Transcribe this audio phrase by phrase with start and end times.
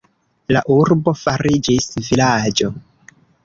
[0.55, 2.75] La urbo fariĝis vilaĝo.